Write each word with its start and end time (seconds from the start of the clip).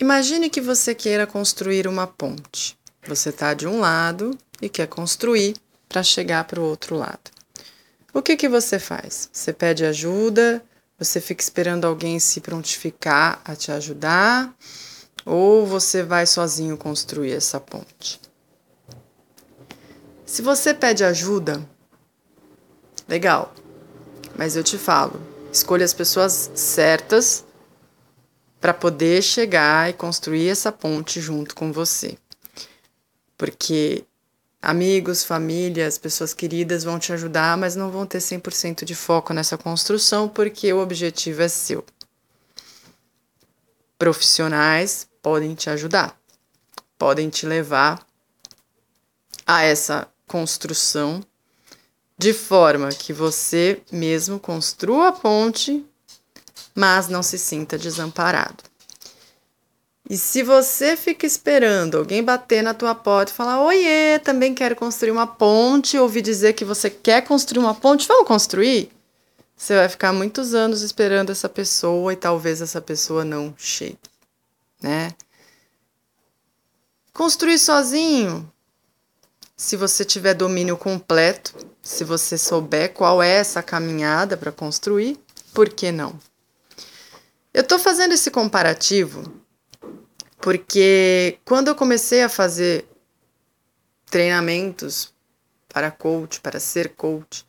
Imagine 0.00 0.48
que 0.48 0.60
você 0.60 0.94
queira 0.94 1.26
construir 1.26 1.88
uma 1.88 2.06
ponte. 2.06 2.78
Você 3.08 3.30
está 3.30 3.52
de 3.52 3.66
um 3.66 3.80
lado 3.80 4.38
e 4.62 4.68
quer 4.68 4.86
construir 4.86 5.56
para 5.88 6.04
chegar 6.04 6.44
para 6.44 6.60
o 6.60 6.64
outro 6.64 6.94
lado. 6.94 7.32
O 8.14 8.22
que, 8.22 8.36
que 8.36 8.48
você 8.48 8.78
faz? 8.78 9.28
Você 9.32 9.52
pede 9.52 9.84
ajuda, 9.84 10.62
você 10.96 11.20
fica 11.20 11.42
esperando 11.42 11.84
alguém 11.84 12.20
se 12.20 12.40
prontificar 12.40 13.40
a 13.44 13.56
te 13.56 13.72
ajudar, 13.72 14.54
ou 15.26 15.66
você 15.66 16.04
vai 16.04 16.26
sozinho 16.26 16.76
construir 16.76 17.32
essa 17.32 17.58
ponte? 17.58 18.20
Se 20.24 20.42
você 20.42 20.72
pede 20.72 21.02
ajuda, 21.02 21.68
legal, 23.08 23.52
mas 24.36 24.54
eu 24.54 24.62
te 24.62 24.78
falo, 24.78 25.20
escolha 25.52 25.84
as 25.84 25.92
pessoas 25.92 26.52
certas 26.54 27.44
para 28.60 28.74
poder 28.74 29.22
chegar 29.22 29.88
e 29.88 29.92
construir 29.92 30.48
essa 30.48 30.72
ponte 30.72 31.20
junto 31.20 31.54
com 31.54 31.72
você. 31.72 32.18
Porque 33.36 34.04
amigos, 34.60 35.24
famílias, 35.24 35.96
pessoas 35.96 36.34
queridas 36.34 36.84
vão 36.84 36.98
te 36.98 37.12
ajudar, 37.12 37.56
mas 37.56 37.76
não 37.76 37.90
vão 37.90 38.06
ter 38.06 38.18
100% 38.18 38.84
de 38.84 38.94
foco 38.94 39.32
nessa 39.32 39.56
construção 39.56 40.28
porque 40.28 40.72
o 40.72 40.80
objetivo 40.80 41.42
é 41.42 41.48
seu. 41.48 41.84
Profissionais 43.98 45.08
podem 45.22 45.54
te 45.54 45.70
ajudar, 45.70 46.18
podem 46.98 47.28
te 47.28 47.46
levar 47.46 48.04
a 49.46 49.62
essa 49.62 50.08
construção 50.26 51.24
de 52.16 52.32
forma 52.32 52.90
que 52.90 53.12
você 53.12 53.80
mesmo 53.90 54.40
construa 54.40 55.08
a 55.08 55.12
ponte, 55.12 55.86
mas 56.78 57.08
não 57.08 57.24
se 57.24 57.36
sinta 57.36 57.76
desamparado. 57.76 58.62
E 60.08 60.16
se 60.16 60.44
você 60.44 60.96
fica 60.96 61.26
esperando 61.26 61.98
alguém 61.98 62.22
bater 62.22 62.62
na 62.62 62.72
tua 62.72 62.94
porta 62.94 63.32
e 63.32 63.34
falar: 63.34 63.60
"Oiê, 63.60 64.20
também 64.20 64.54
quero 64.54 64.76
construir 64.76 65.10
uma 65.10 65.26
ponte", 65.26 65.98
ouvir 65.98 66.22
dizer 66.22 66.52
que 66.52 66.64
você 66.64 66.88
quer 66.88 67.22
construir 67.22 67.58
uma 67.58 67.74
ponte, 67.74 68.06
vamos 68.06 68.28
construir? 68.28 68.92
Você 69.56 69.74
vai 69.74 69.88
ficar 69.88 70.12
muitos 70.12 70.54
anos 70.54 70.82
esperando 70.82 71.30
essa 71.30 71.48
pessoa 71.48 72.12
e 72.12 72.16
talvez 72.16 72.62
essa 72.62 72.80
pessoa 72.80 73.24
não 73.24 73.52
chegue, 73.58 73.98
né? 74.80 75.10
Construir 77.12 77.58
sozinho 77.58 78.48
se 79.56 79.76
você 79.76 80.04
tiver 80.04 80.34
domínio 80.34 80.76
completo, 80.76 81.52
se 81.82 82.04
você 82.04 82.38
souber 82.38 82.92
qual 82.92 83.20
é 83.20 83.30
essa 83.30 83.64
caminhada 83.64 84.36
para 84.36 84.52
construir, 84.52 85.18
por 85.52 85.68
que 85.68 85.90
não? 85.90 86.14
Eu 87.52 87.62
estou 87.62 87.78
fazendo 87.78 88.12
esse 88.12 88.30
comparativo 88.30 89.32
porque 90.40 91.38
quando 91.44 91.68
eu 91.68 91.74
comecei 91.74 92.22
a 92.22 92.28
fazer 92.28 92.86
treinamentos 94.10 95.12
para 95.68 95.90
coach, 95.90 96.40
para 96.40 96.60
ser 96.60 96.90
coach, 96.90 97.46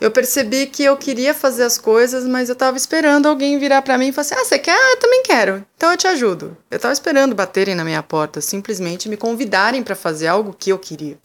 eu 0.00 0.10
percebi 0.12 0.66
que 0.66 0.84
eu 0.84 0.96
queria 0.96 1.34
fazer 1.34 1.64
as 1.64 1.76
coisas, 1.76 2.24
mas 2.24 2.48
eu 2.48 2.52
estava 2.52 2.76
esperando 2.76 3.26
alguém 3.26 3.58
virar 3.58 3.82
para 3.82 3.98
mim 3.98 4.08
e 4.08 4.12
falar 4.12 4.26
assim: 4.26 4.34
Ah, 4.36 4.44
você 4.44 4.58
quer? 4.58 4.72
Ah, 4.72 4.90
eu 4.92 5.00
também 5.00 5.22
quero. 5.24 5.66
Então 5.76 5.90
eu 5.90 5.96
te 5.96 6.06
ajudo. 6.06 6.56
Eu 6.70 6.76
estava 6.76 6.92
esperando 6.92 7.34
baterem 7.34 7.74
na 7.74 7.84
minha 7.84 8.02
porta, 8.02 8.40
simplesmente 8.40 9.08
me 9.08 9.16
convidarem 9.16 9.82
para 9.82 9.96
fazer 9.96 10.28
algo 10.28 10.54
que 10.56 10.70
eu 10.70 10.78
queria. 10.78 11.18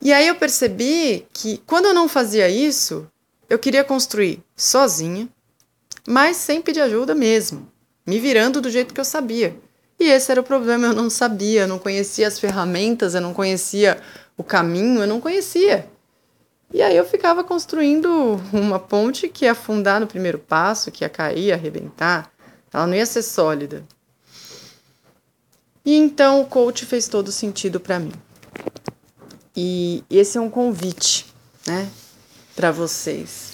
E 0.00 0.12
aí 0.12 0.26
eu 0.26 0.34
percebi 0.34 1.24
que 1.32 1.58
quando 1.64 1.86
eu 1.86 1.94
não 1.94 2.08
fazia 2.08 2.48
isso, 2.48 3.08
eu 3.48 3.56
queria 3.56 3.84
construir 3.84 4.42
sozinha, 4.56 5.28
mas 6.06 6.36
sem 6.36 6.60
pedir 6.60 6.80
ajuda 6.80 7.14
mesmo, 7.14 7.70
me 8.06 8.18
virando 8.18 8.60
do 8.60 8.70
jeito 8.70 8.92
que 8.92 9.00
eu 9.00 9.04
sabia. 9.04 9.56
E 9.98 10.04
esse 10.04 10.32
era 10.32 10.40
o 10.40 10.44
problema, 10.44 10.88
eu 10.88 10.92
não 10.92 11.08
sabia, 11.08 11.62
eu 11.62 11.68
não 11.68 11.78
conhecia 11.78 12.26
as 12.26 12.38
ferramentas, 12.38 13.14
eu 13.14 13.20
não 13.20 13.32
conhecia 13.32 14.00
o 14.36 14.42
caminho, 14.42 15.00
eu 15.00 15.06
não 15.06 15.20
conhecia. 15.20 15.88
E 16.72 16.80
aí 16.82 16.96
eu 16.96 17.04
ficava 17.04 17.44
construindo 17.44 18.40
uma 18.52 18.78
ponte 18.78 19.28
que 19.28 19.44
ia 19.44 19.52
afundar 19.52 20.00
no 20.00 20.06
primeiro 20.06 20.38
passo, 20.38 20.90
que 20.90 21.04
ia 21.04 21.08
cair, 21.08 21.46
ia 21.46 21.54
arrebentar. 21.54 22.32
Ela 22.72 22.86
não 22.86 22.94
ia 22.94 23.06
ser 23.06 23.22
sólida. 23.22 23.84
E 25.84 25.96
então 25.96 26.40
o 26.40 26.46
coach 26.46 26.86
fez 26.86 27.08
todo 27.08 27.30
sentido 27.30 27.78
para 27.78 27.98
mim. 27.98 28.12
E 29.54 30.02
esse 30.08 30.38
é 30.38 30.40
um 30.40 30.48
convite, 30.48 31.26
né, 31.66 31.90
para 32.56 32.70
vocês. 32.70 33.52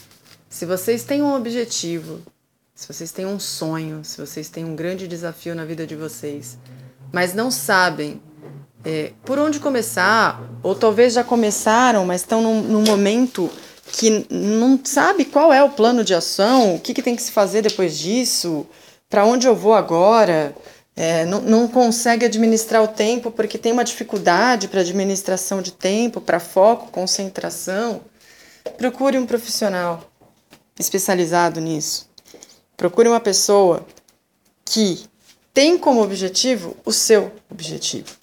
Se 0.48 0.64
vocês 0.64 1.02
têm 1.02 1.22
um 1.22 1.34
objetivo, 1.34 2.22
se 2.78 2.86
vocês 2.86 3.10
têm 3.10 3.26
um 3.26 3.40
sonho, 3.40 4.04
se 4.04 4.20
vocês 4.20 4.48
têm 4.48 4.64
um 4.64 4.76
grande 4.76 5.08
desafio 5.08 5.52
na 5.52 5.64
vida 5.64 5.84
de 5.84 5.96
vocês, 5.96 6.56
mas 7.12 7.34
não 7.34 7.50
sabem 7.50 8.22
é, 8.84 9.10
por 9.24 9.36
onde 9.36 9.58
começar, 9.58 10.40
ou 10.62 10.76
talvez 10.76 11.14
já 11.14 11.24
começaram, 11.24 12.06
mas 12.06 12.20
estão 12.20 12.40
num, 12.40 12.62
num, 12.62 12.84
momento 12.84 13.50
que 13.90 14.24
não 14.30 14.78
sabe 14.84 15.24
qual 15.24 15.52
é 15.52 15.60
o 15.60 15.70
plano 15.70 16.04
de 16.04 16.14
ação, 16.14 16.76
o 16.76 16.78
que, 16.78 16.94
que 16.94 17.02
tem 17.02 17.16
que 17.16 17.22
se 17.22 17.32
fazer 17.32 17.62
depois 17.62 17.98
disso, 17.98 18.64
para 19.10 19.24
onde 19.24 19.48
eu 19.48 19.56
vou 19.56 19.74
agora, 19.74 20.54
é, 20.94 21.24
não, 21.24 21.40
não 21.40 21.66
consegue 21.66 22.26
administrar 22.26 22.80
o 22.80 22.88
tempo 22.88 23.32
porque 23.32 23.58
tem 23.58 23.72
uma 23.72 23.82
dificuldade 23.82 24.68
para 24.68 24.82
administração 24.82 25.60
de 25.60 25.72
tempo, 25.72 26.20
para 26.20 26.38
foco, 26.38 26.92
concentração, 26.92 28.02
procure 28.76 29.18
um 29.18 29.26
profissional 29.26 30.08
especializado 30.78 31.60
nisso. 31.60 32.07
Procure 32.78 33.08
uma 33.10 33.20
pessoa 33.20 33.86
que 34.64 35.04
tem 35.52 35.76
como 35.76 36.02
objetivo 36.02 36.74
o 36.82 36.92
seu 36.92 37.30
objetivo 37.50 38.16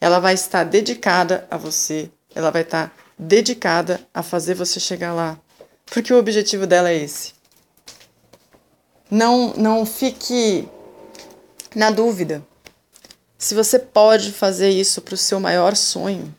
ela 0.00 0.18
vai 0.18 0.34
estar 0.34 0.64
dedicada 0.64 1.46
a 1.50 1.56
você, 1.56 2.10
ela 2.34 2.50
vai 2.50 2.62
estar 2.62 2.92
dedicada 3.18 4.00
a 4.14 4.22
fazer 4.22 4.54
você 4.54 4.80
chegar 4.80 5.12
lá, 5.12 5.38
porque 5.84 6.12
o 6.12 6.18
objetivo 6.18 6.66
dela 6.66 6.88
é 6.88 6.96
esse. 6.96 7.34
Não, 9.10 9.52
não 9.54 9.84
fique 9.84 10.66
na 11.74 11.90
dúvida 11.90 12.42
se 13.36 13.54
você 13.54 13.78
pode 13.78 14.32
fazer 14.32 14.70
isso 14.70 15.02
para 15.02 15.14
o 15.14 15.18
seu 15.18 15.38
maior 15.38 15.76
sonho, 15.76 16.34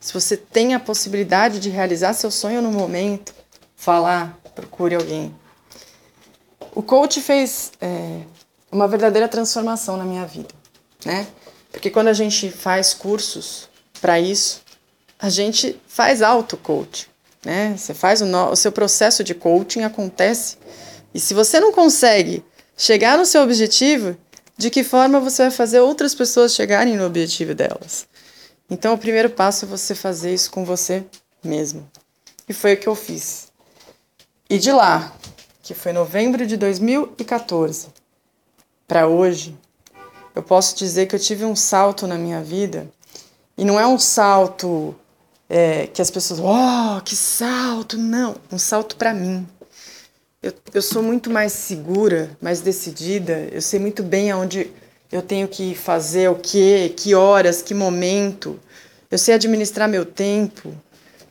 se 0.00 0.12
você 0.12 0.36
tem 0.36 0.74
a 0.74 0.80
possibilidade 0.80 1.60
de 1.60 1.70
realizar 1.70 2.14
seu 2.14 2.30
sonho 2.30 2.60
no 2.60 2.72
momento, 2.72 3.34
falar, 3.76 4.38
procure 4.54 4.94
alguém. 4.94 5.34
O 6.74 6.82
coach 6.82 7.20
fez 7.20 7.72
é, 7.80 8.20
uma 8.70 8.88
verdadeira 8.88 9.28
transformação 9.28 9.96
na 9.96 10.04
minha 10.04 10.26
vida, 10.26 10.48
né? 11.04 11.26
Porque 11.70 11.90
quando 11.90 12.08
a 12.08 12.12
gente 12.12 12.50
faz 12.50 12.92
cursos 12.92 13.68
para 14.00 14.18
isso, 14.18 14.62
a 15.18 15.28
gente 15.28 15.80
faz 15.86 16.20
auto-coaching, 16.20 17.06
né? 17.44 17.76
Você 17.76 17.94
faz 17.94 18.20
o, 18.20 18.26
no, 18.26 18.50
o 18.50 18.56
seu 18.56 18.72
processo 18.72 19.22
de 19.22 19.34
coaching 19.34 19.82
acontece. 19.82 20.58
E 21.14 21.20
se 21.20 21.32
você 21.32 21.60
não 21.60 21.72
consegue 21.72 22.44
chegar 22.76 23.16
no 23.16 23.24
seu 23.24 23.42
objetivo, 23.42 24.16
de 24.56 24.70
que 24.70 24.82
forma 24.82 25.20
você 25.20 25.42
vai 25.42 25.50
fazer 25.50 25.80
outras 25.80 26.14
pessoas 26.14 26.54
chegarem 26.54 26.96
no 26.96 27.06
objetivo 27.06 27.54
delas? 27.54 28.06
Então, 28.68 28.94
o 28.94 28.98
primeiro 28.98 29.30
passo 29.30 29.64
é 29.64 29.68
você 29.68 29.94
fazer 29.94 30.34
isso 30.34 30.50
com 30.50 30.64
você 30.64 31.04
mesmo. 31.42 31.88
E 32.48 32.52
foi 32.52 32.74
o 32.74 32.76
que 32.76 32.88
eu 32.88 32.94
fiz. 32.94 33.52
E 34.48 34.58
de 34.58 34.72
lá, 34.72 35.12
que 35.64 35.72
foi 35.72 35.94
novembro 35.94 36.46
de 36.46 36.58
2014, 36.58 37.88
para 38.86 39.08
hoje, 39.08 39.56
eu 40.34 40.42
posso 40.42 40.76
dizer 40.76 41.06
que 41.06 41.16
eu 41.16 41.18
tive 41.18 41.46
um 41.46 41.56
salto 41.56 42.06
na 42.06 42.18
minha 42.18 42.42
vida, 42.42 42.86
e 43.56 43.64
não 43.64 43.80
é 43.80 43.86
um 43.86 43.98
salto 43.98 44.94
é, 45.48 45.86
que 45.86 46.02
as 46.02 46.10
pessoas, 46.10 46.38
oh, 46.38 47.00
que 47.02 47.16
salto! 47.16 47.96
Não, 47.96 48.36
um 48.52 48.58
salto 48.58 48.94
para 48.96 49.14
mim. 49.14 49.48
Eu, 50.42 50.52
eu 50.74 50.82
sou 50.82 51.02
muito 51.02 51.30
mais 51.30 51.52
segura, 51.52 52.36
mais 52.42 52.60
decidida, 52.60 53.48
eu 53.50 53.62
sei 53.62 53.80
muito 53.80 54.02
bem 54.02 54.30
aonde 54.30 54.70
eu 55.10 55.22
tenho 55.22 55.48
que 55.48 55.74
fazer 55.74 56.28
o 56.28 56.34
que, 56.34 56.90
que 56.90 57.14
horas, 57.14 57.62
que 57.62 57.72
momento. 57.72 58.60
Eu 59.10 59.16
sei 59.16 59.34
administrar 59.34 59.88
meu 59.88 60.04
tempo. 60.04 60.74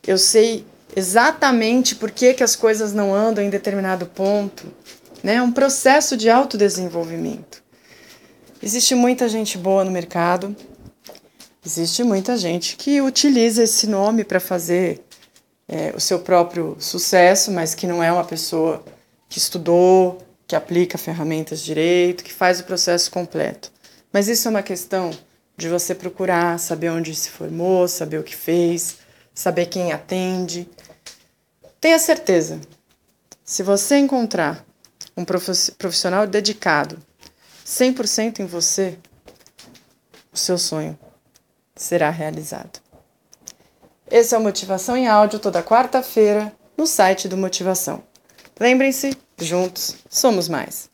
Eu 0.04 0.18
sei 0.18 0.64
exatamente 0.96 1.94
por 1.94 2.10
que, 2.10 2.34
que 2.34 2.42
as 2.42 2.54
coisas 2.56 2.92
não 2.92 3.14
andam 3.14 3.44
em 3.44 3.50
determinado 3.50 4.06
ponto. 4.06 4.66
Né? 5.22 5.40
Um 5.40 5.52
processo 5.52 6.16
de 6.16 6.28
autodesenvolvimento. 6.28 7.62
Existe 8.62 8.94
muita 8.94 9.28
gente 9.28 9.58
boa 9.58 9.84
no 9.84 9.90
mercado, 9.90 10.56
existe 11.64 12.02
muita 12.02 12.36
gente 12.36 12.76
que 12.76 13.00
utiliza 13.00 13.62
esse 13.62 13.86
nome 13.86 14.24
para 14.24 14.40
fazer 14.40 15.04
é, 15.68 15.92
o 15.94 16.00
seu 16.00 16.20
próprio 16.20 16.76
sucesso, 16.78 17.50
mas 17.50 17.74
que 17.74 17.86
não 17.86 18.02
é 18.02 18.10
uma 18.10 18.24
pessoa 18.24 18.82
que 19.28 19.38
estudou, 19.38 20.18
que 20.46 20.54
aplica 20.54 20.96
ferramentas 20.96 21.60
direito, 21.60 22.24
que 22.24 22.32
faz 22.32 22.60
o 22.60 22.64
processo 22.64 23.10
completo. 23.10 23.72
Mas 24.12 24.28
isso 24.28 24.46
é 24.48 24.50
uma 24.50 24.62
questão 24.62 25.10
de 25.56 25.68
você 25.68 25.94
procurar, 25.94 26.58
saber 26.58 26.90
onde 26.90 27.14
se 27.14 27.30
formou, 27.30 27.88
saber 27.88 28.18
o 28.18 28.22
que 28.22 28.34
fez, 28.34 28.98
saber 29.34 29.66
quem 29.66 29.92
atende. 29.92 30.68
Tenha 31.84 31.98
certeza, 31.98 32.62
se 33.44 33.62
você 33.62 33.98
encontrar 33.98 34.64
um 35.14 35.22
profissional 35.22 36.26
dedicado 36.26 36.96
100% 37.66 38.38
em 38.38 38.46
você, 38.46 38.96
o 40.32 40.36
seu 40.38 40.56
sonho 40.56 40.98
será 41.76 42.08
realizado. 42.08 42.80
Esse 44.10 44.34
é 44.34 44.38
o 44.38 44.40
Motivação 44.40 44.96
em 44.96 45.08
Áudio 45.08 45.38
toda 45.38 45.62
quarta-feira 45.62 46.56
no 46.74 46.86
site 46.86 47.28
do 47.28 47.36
Motivação. 47.36 48.02
Lembrem-se, 48.58 49.14
juntos 49.38 49.96
somos 50.08 50.48
mais. 50.48 50.88